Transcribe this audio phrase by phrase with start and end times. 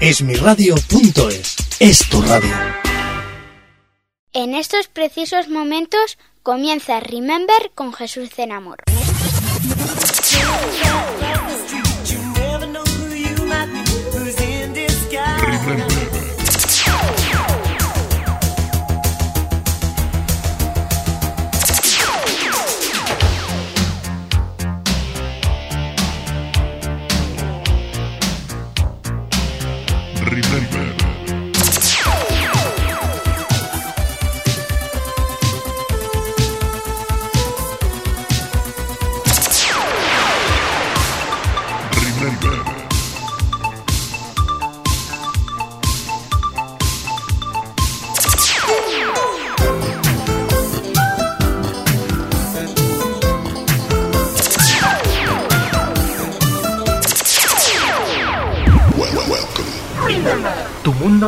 [0.00, 2.08] Esmiradio.es es.
[2.08, 2.56] Tu radio.
[4.32, 8.30] En estos precisos momentos comienza Remember con Jesús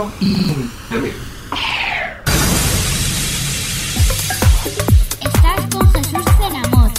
[0.02, 0.68] Mundo
[5.20, 6.90] Estás con Jesús Zenamor.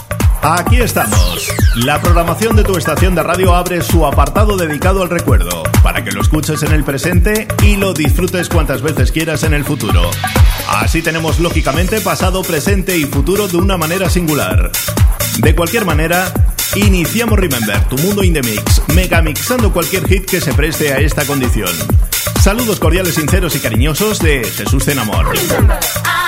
[0.41, 1.49] Aquí estamos.
[1.75, 6.11] La programación de tu estación de radio abre su apartado dedicado al recuerdo, para que
[6.11, 10.09] lo escuches en el presente y lo disfrutes cuantas veces quieras en el futuro.
[10.69, 14.71] Así tenemos lógicamente pasado, presente y futuro de una manera singular.
[15.39, 16.31] De cualquier manera,
[16.75, 21.25] iniciamos Remember, tu mundo in the mix, megamixando cualquier hit que se preste a esta
[21.25, 21.69] condición.
[22.41, 25.33] Saludos cordiales, sinceros y cariñosos de Jesús Zenamor.
[25.33, 26.22] You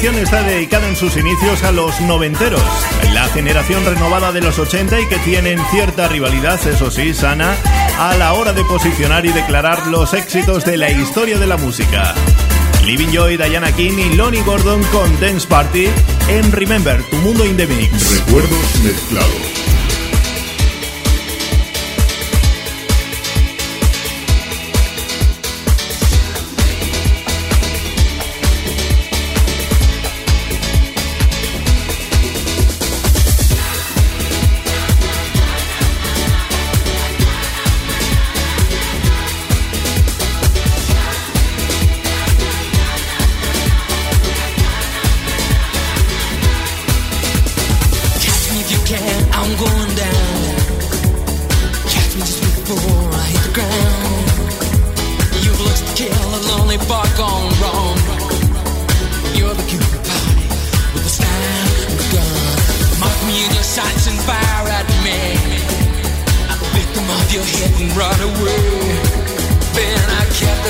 [0.00, 2.62] edición está dedicada en sus inicios a los noventeros,
[3.12, 7.54] la generación renovada de los 80 y que tienen cierta rivalidad, eso sí, sana,
[7.98, 12.14] a la hora de posicionar y declarar los éxitos de la historia de la música.
[12.82, 15.88] Living Joy, Diana King y Lonnie Gordon con Dance Party
[16.28, 18.24] en Remember, tu mundo in the mix.
[18.24, 19.69] Recuerdos mezclados.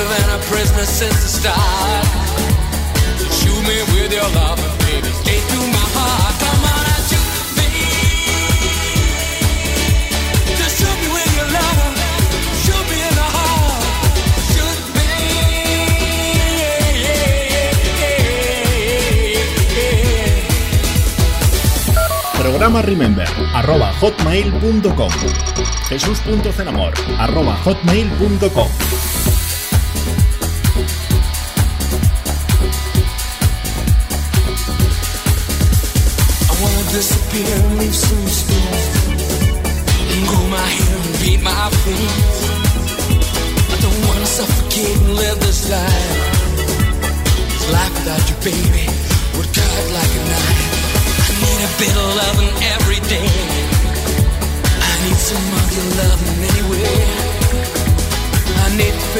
[0.08, 2.06] And a prisoner since the start.
[3.38, 4.70] Shoot me with your love.
[22.60, 23.24] Programa Remember,
[23.54, 25.10] arroba hotmail.com.
[25.88, 29.09] Jesús.cenamor, arroba hotmail.com.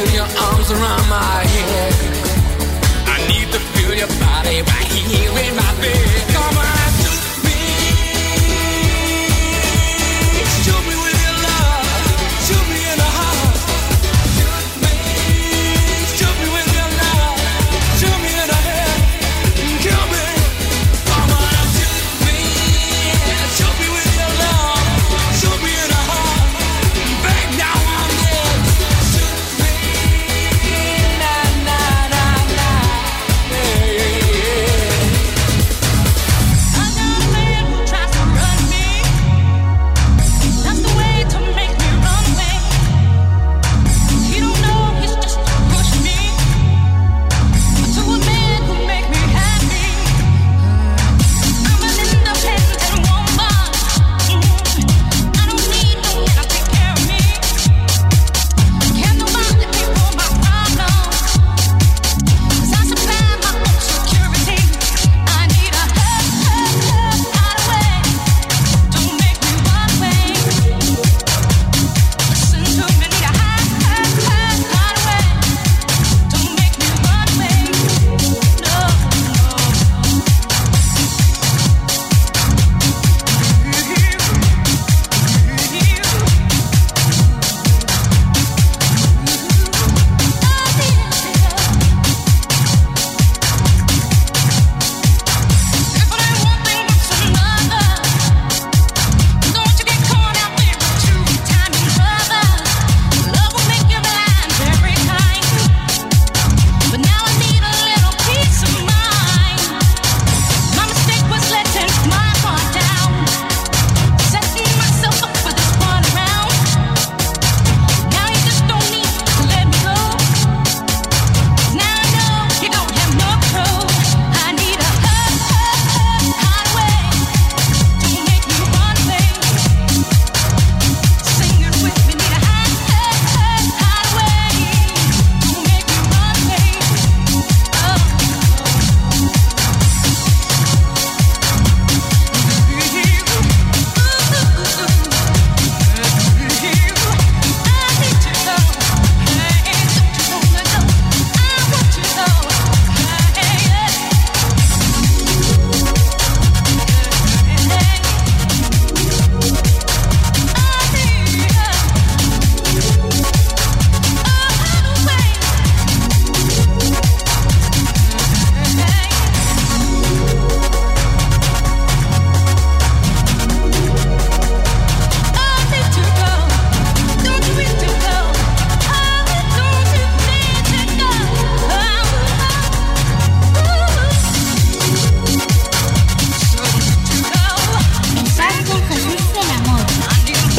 [0.00, 1.94] feel your arms around my head.
[3.06, 6.29] I need to feel your body right here in my bed.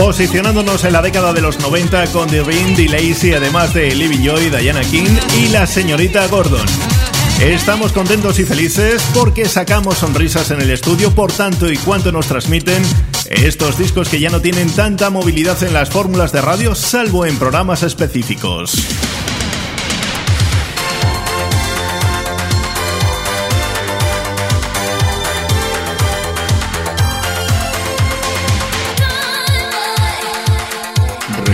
[0.02, 4.24] posicionándonos en la década de los 90 con The Ring, The Lazy, además de Living
[4.24, 6.66] Joy, Diana King y la señorita Gordon.
[7.40, 12.26] Estamos contentos y felices porque sacamos sonrisas en el estudio por tanto y cuanto nos
[12.26, 12.82] transmiten
[13.30, 17.38] estos discos que ya no tienen tanta movilidad en las fórmulas de radio salvo en
[17.38, 18.74] programas específicos.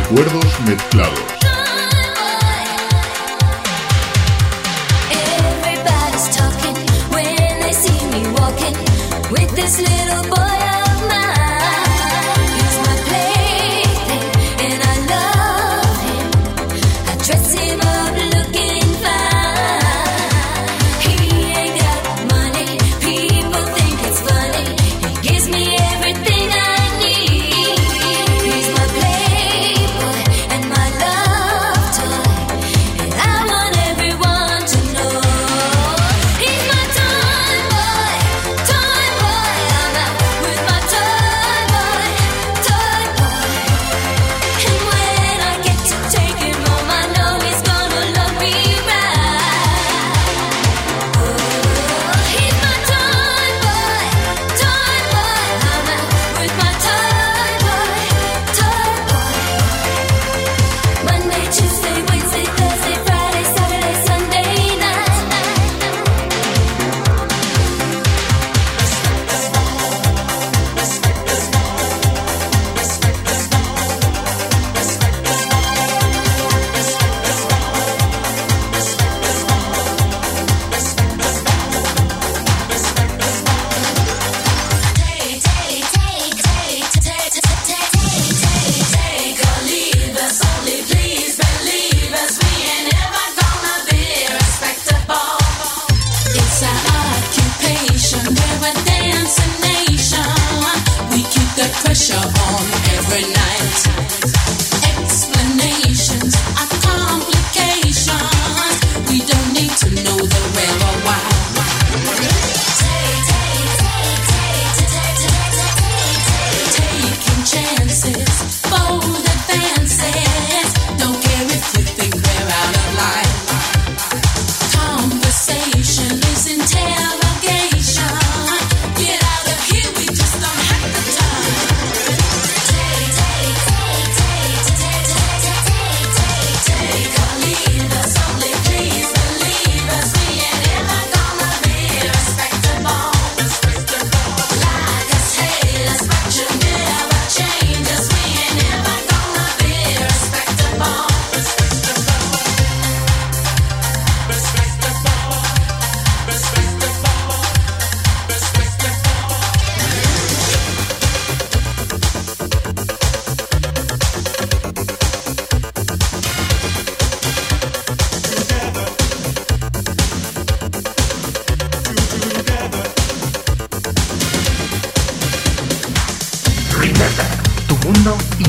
[0.10, 1.20] recuerdos mezclados.
[5.12, 6.76] Everybody's talking
[7.12, 8.76] when they see me walking
[9.32, 10.47] with this little boy.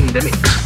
[0.09, 0.58] pandemic.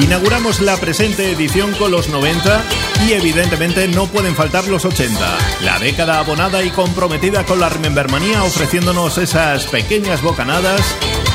[0.00, 2.62] Inauguramos la presente edición con los 90
[3.06, 5.38] y evidentemente no pueden faltar los 80.
[5.62, 10.80] La década abonada y comprometida con la Remembermanía ofreciéndonos esas pequeñas bocanadas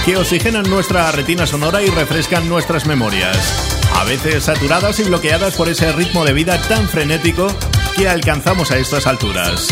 [0.06, 3.38] que oxigenan nuestra retina sonora y refrescan nuestras memorias.
[3.95, 7.47] A veces saturadas y bloqueadas por ese ritmo de vida tan frenético
[7.97, 9.67] que alcanzamos a estas alturas.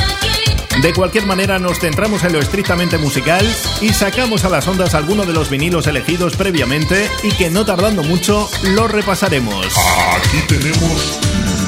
[0.79, 3.45] De cualquier manera, nos centramos en lo estrictamente musical
[3.81, 8.03] y sacamos a las ondas alguno de los vinilos elegidos previamente y que no tardando
[8.03, 9.67] mucho lo repasaremos.
[10.15, 11.19] Aquí tenemos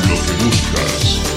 [0.08, 1.33] lo que buscas.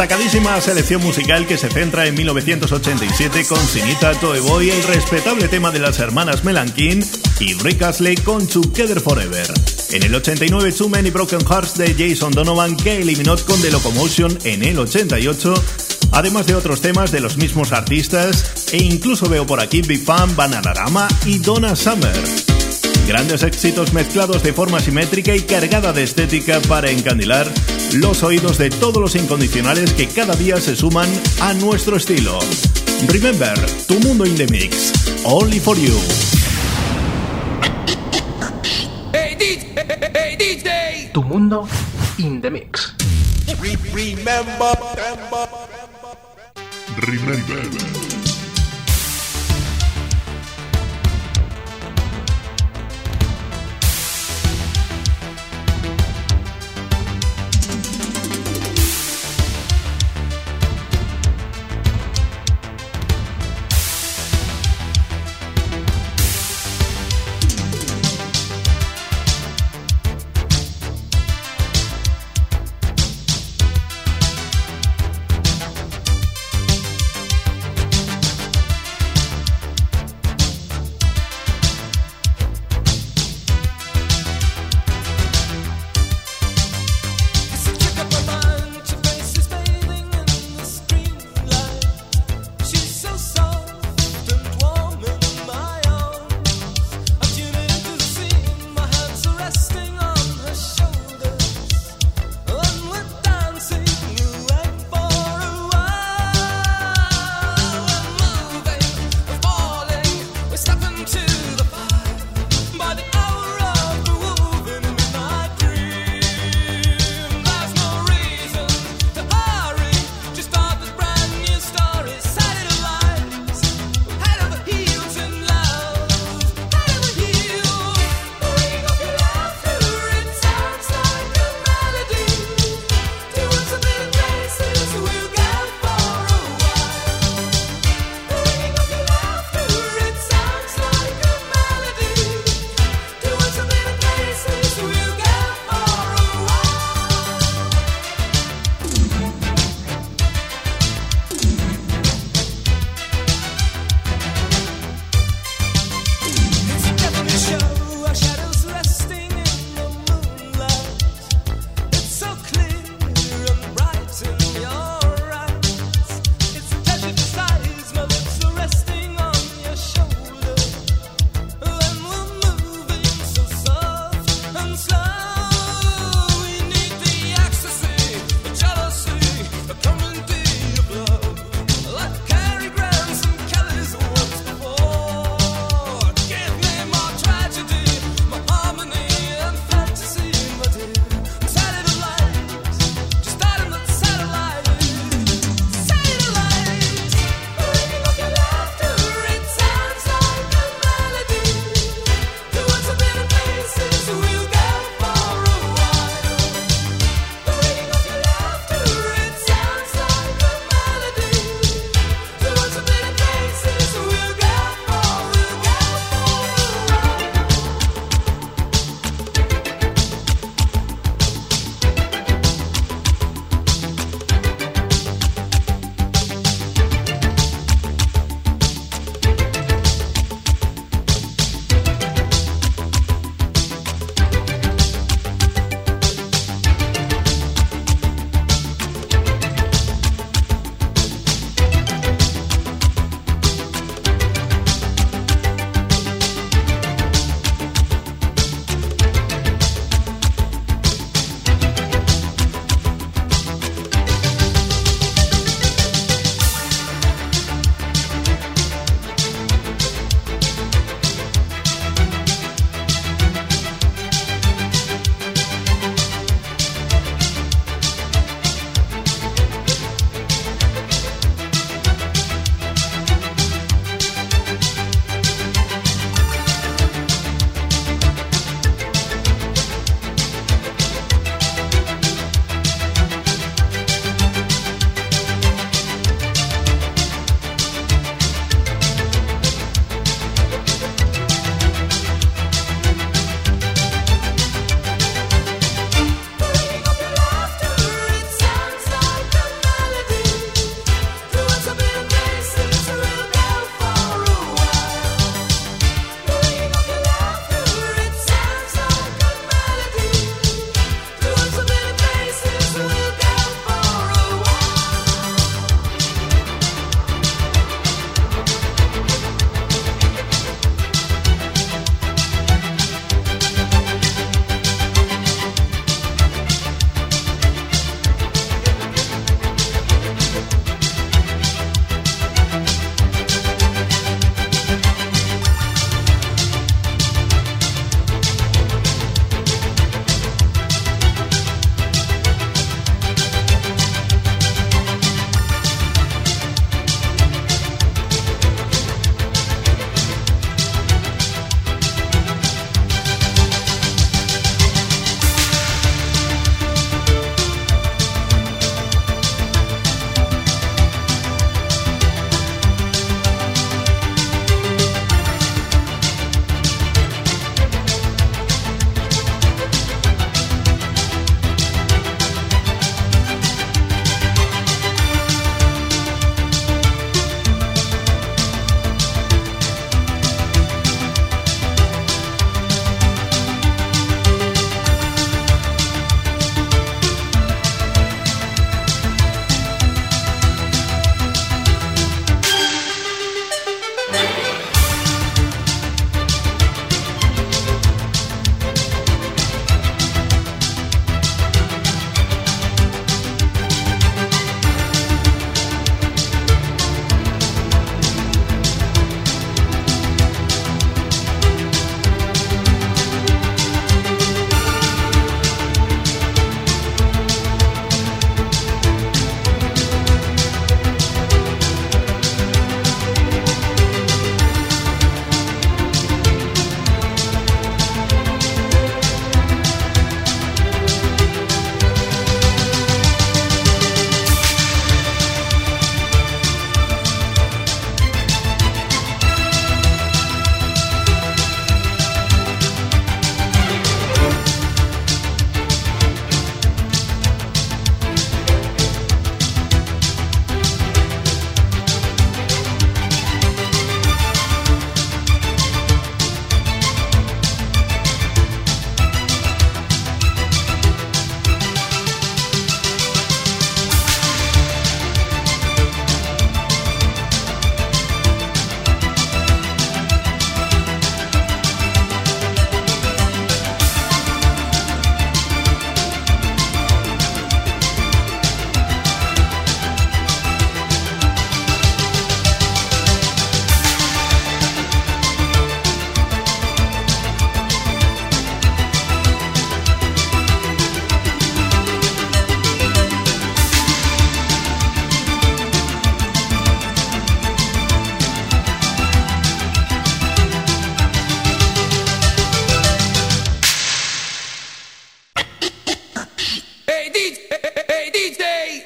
[0.00, 5.70] destacadísima selección musical que se centra en 1987 con Sinita Toy Boy, el respetable tema
[5.72, 7.04] de las hermanas Melankin
[7.38, 9.46] y Rick Astley con Together Forever.
[9.90, 14.38] En el 89 Too Many Broken Hearts de Jason Donovan que eliminó con The Locomotion
[14.44, 15.52] en el 88
[16.12, 20.34] además de otros temas de los mismos artistas e incluso veo por aquí Big Fan,
[20.34, 22.16] Bananarama y Donna Summer.
[23.06, 27.52] Grandes éxitos mezclados de forma simétrica y cargada de estética para encandilar
[27.94, 31.08] los oídos de todos los incondicionales que cada día se suman
[31.40, 32.38] a nuestro estilo.
[33.08, 34.92] Remember, tu mundo in the mix,
[35.24, 35.96] only for you.
[39.12, 41.12] Hey, DJ, hey, DJ.
[41.12, 41.66] Tu mundo
[42.18, 42.94] in the mix.
[43.60, 45.48] Remember, remember,
[46.96, 47.46] remember.
[47.46, 48.09] remember.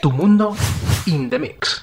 [0.05, 0.55] Tu mundo
[1.07, 1.83] in the mix.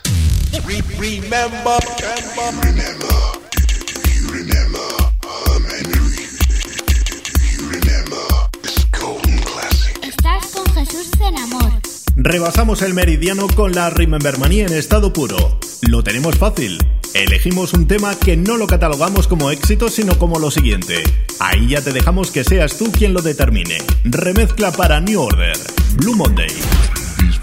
[10.03, 11.71] Estás con Jesús Zenamor.
[12.15, 15.57] Rebasamos el meridiano con la Remember Manía en estado puro.
[15.81, 16.77] Lo tenemos fácil.
[17.15, 21.01] Elegimos un tema que no lo catalogamos como éxito, sino como lo siguiente.
[21.39, 23.79] Ahí ya te dejamos que seas tú quien lo determine.
[24.03, 25.57] Remezcla para New Order.
[25.95, 26.51] Blue Monday.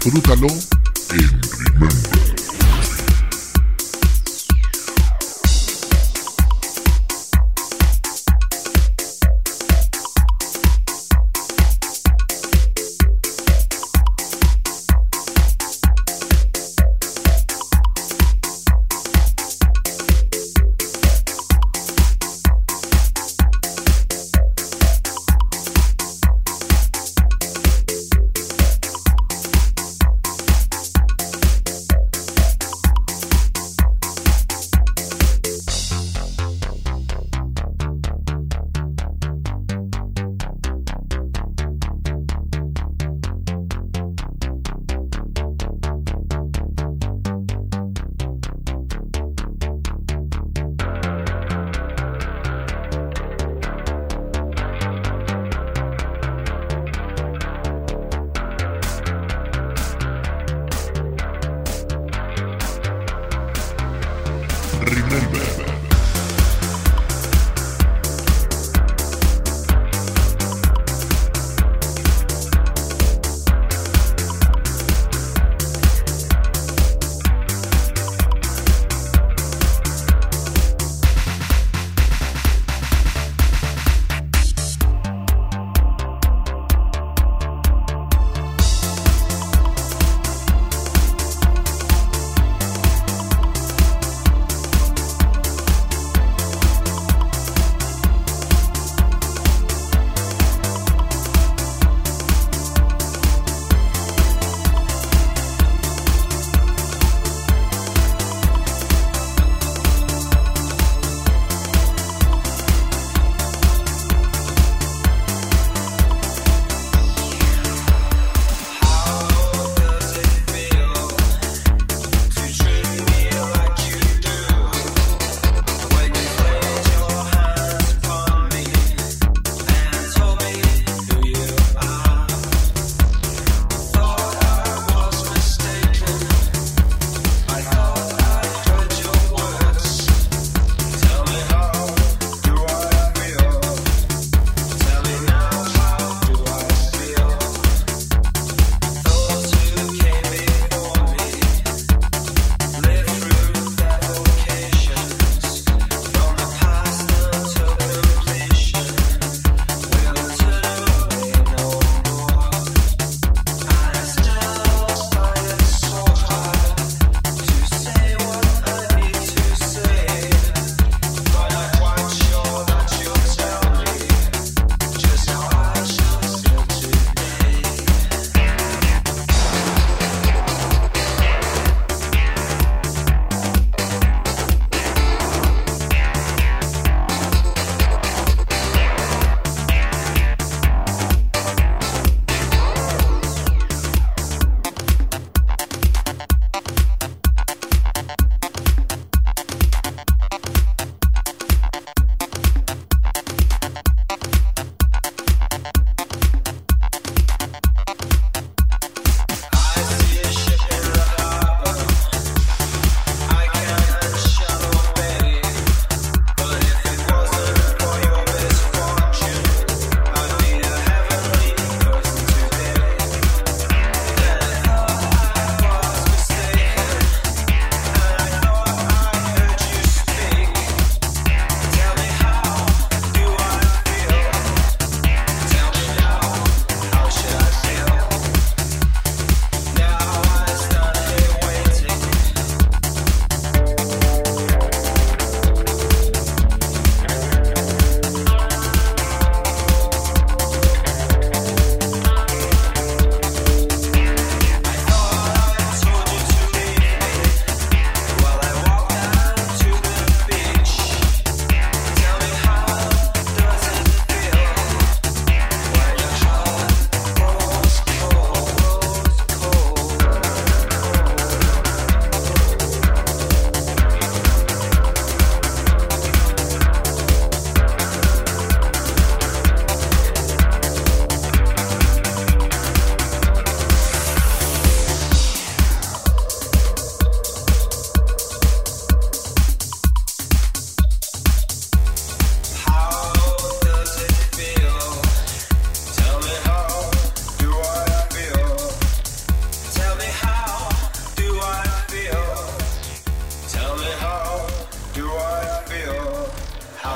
[0.01, 0.47] Disfrútalo
[1.11, 1.41] en
[1.77, 2.18] Remember.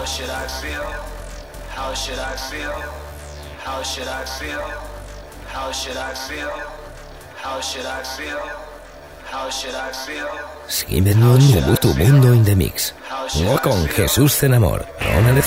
[0.04, 0.84] How should I feel?
[1.70, 2.76] How should I feel?
[3.64, 4.60] How should I feel?
[5.47, 6.51] How should I feel?
[7.38, 8.41] How should I feel?
[9.32, 10.28] How should I feel?
[11.80, 12.93] Tu mundo in the mix.
[13.39, 15.41] Uno con Jesús Cenamor, Ronald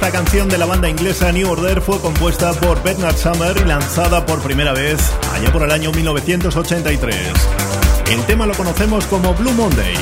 [0.00, 4.24] Esta canción de la banda inglesa New Order fue compuesta por Bernard Summer y lanzada
[4.24, 4.98] por primera vez
[5.34, 7.14] allá por el año 1983.
[8.10, 9.92] El tema lo conocemos como Blue Monday,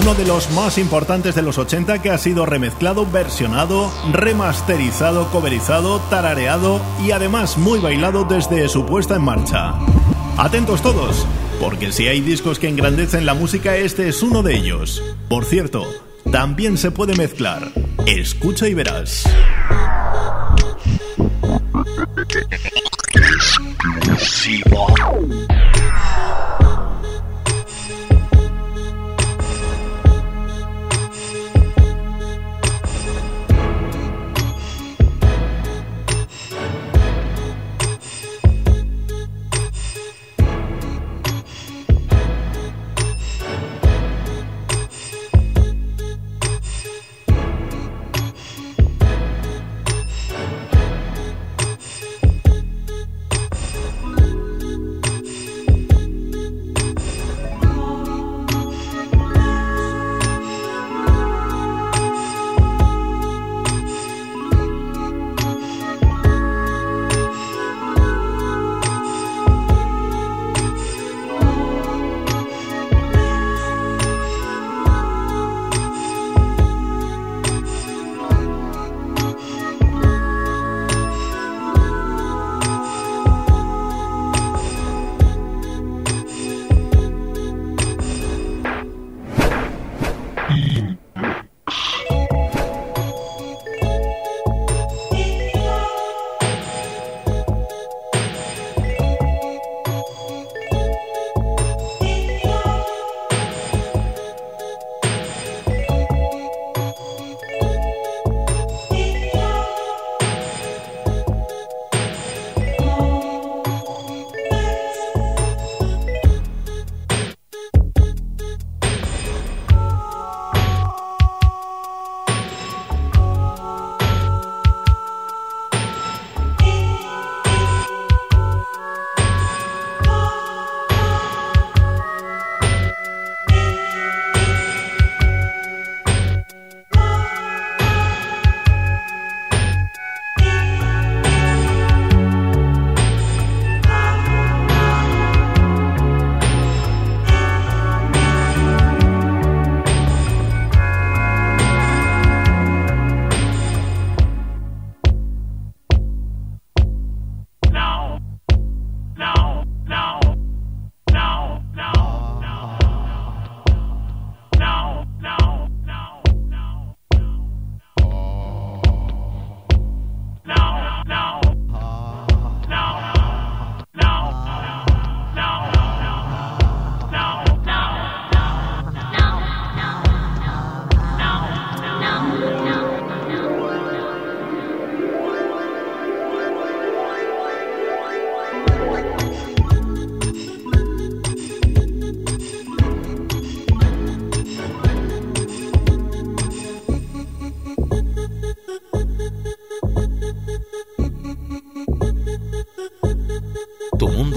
[0.00, 6.00] uno de los más importantes de los 80 que ha sido remezclado, versionado, remasterizado, coverizado,
[6.08, 9.74] tarareado y además muy bailado desde su puesta en marcha.
[10.38, 11.26] Atentos todos,
[11.60, 15.02] porque si hay discos que engrandecen la música, este es uno de ellos.
[15.28, 15.84] Por cierto,
[16.32, 17.85] también se puede mezclar.
[18.06, 19.24] Escucha y verás.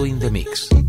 [0.05, 0.88] in the Mix.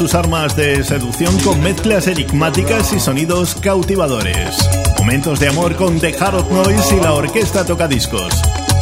[0.00, 4.56] sus armas de seducción con mezclas enigmáticas y sonidos cautivadores.
[4.98, 8.32] Momentos de amor con The Harold Noise y la orquesta Tocadiscos.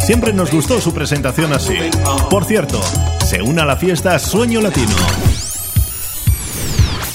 [0.00, 1.74] Siempre nos gustó su presentación así.
[2.30, 2.80] Por cierto,
[3.26, 4.94] se une a la fiesta Sueño Latino.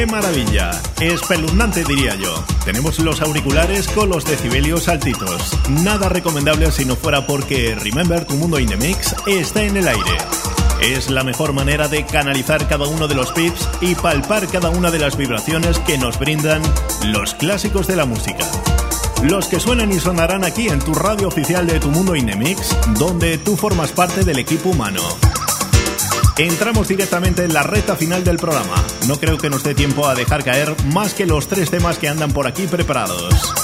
[0.00, 0.70] ¡Qué maravilla!
[0.98, 2.42] Espeluznante diría yo.
[2.64, 5.52] Tenemos los auriculares con los decibelios altitos.
[5.68, 9.86] Nada recomendable si no fuera porque Remember tu mundo in the mix está en el
[9.86, 10.16] aire.
[10.80, 14.90] Es la mejor manera de canalizar cada uno de los pips y palpar cada una
[14.90, 16.62] de las vibraciones que nos brindan
[17.04, 18.46] los clásicos de la música.
[19.22, 22.36] Los que suenan y sonarán aquí en tu radio oficial de Tu Mundo in the
[22.36, 25.02] Mix, donde tú formas parte del equipo humano.
[26.38, 28.76] Entramos directamente en la recta final del programa.
[29.06, 32.08] No creo que nos dé tiempo a dejar caer más que los tres temas que
[32.08, 33.54] andan por aquí preparados.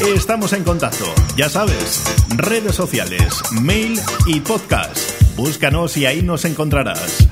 [0.00, 1.04] Estamos en contacto,
[1.36, 4.98] ya sabes, redes sociales, mail y podcast.
[5.36, 7.28] Búscanos y ahí nos encontrarás.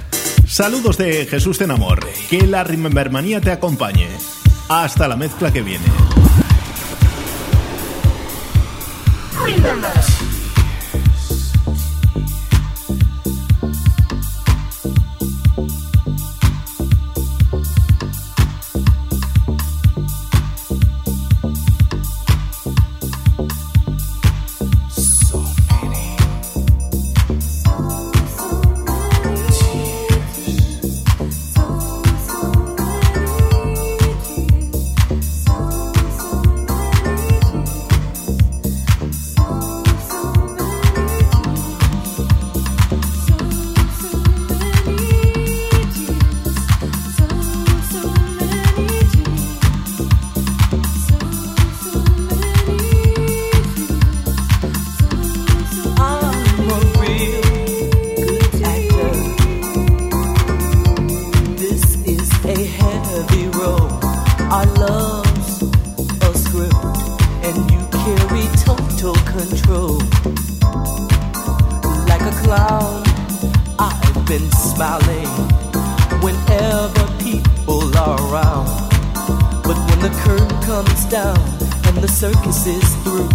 [0.46, 2.06] Saludos de Jesús Tenamor.
[2.28, 4.08] Que la Remembermanía te acompañe.
[4.68, 5.86] Hasta la mezcla que viene.
[80.72, 81.36] Comes down
[81.86, 83.28] and the circus is through,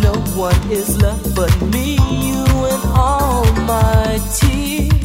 [0.00, 4.95] no one is left but me, you, and all my tears.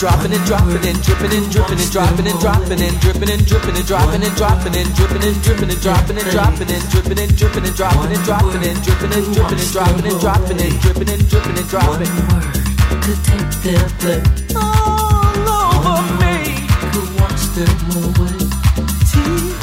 [0.00, 3.76] Dropping and dropping and dripping and dripping and dropping and dropping and dripping and dripping
[3.76, 7.36] and dropping and dropping and dripping and dripping and dropping and dropping and dripping and
[7.36, 11.10] dripping and dropping and dropping and dripping and dripping and dropping and dropping and dripping
[11.12, 12.08] and dripping and dropping.
[12.08, 12.64] One word
[13.04, 16.64] could take their place all over me.
[16.96, 18.40] Could wash them away.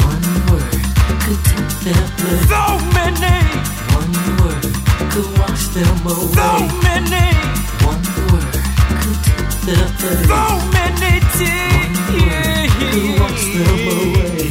[0.05, 0.21] One
[0.53, 0.69] word
[1.25, 2.45] could take their place.
[2.45, 3.41] So many.
[3.89, 4.69] One word
[5.09, 6.29] could wash them away.
[6.37, 7.25] So many.
[7.89, 8.36] One word
[9.67, 9.73] So
[10.71, 11.97] many tears.
[13.53, 14.47] Them away.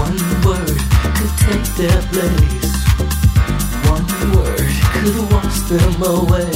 [0.00, 0.78] One word
[1.16, 2.72] could take their place.
[3.90, 6.52] One word could wash them away.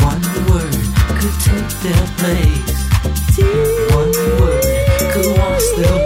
[0.00, 0.84] One word
[1.20, 2.78] could take their place.
[3.92, 4.64] One word
[5.12, 6.03] could wash them.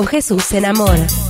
[0.00, 1.29] Con Jesús en amor.